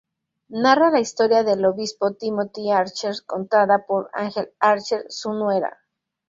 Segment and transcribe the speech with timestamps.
[0.63, 5.77] Narra la historia del obispo Timothy Archer contada por Angel Archer, su nuera.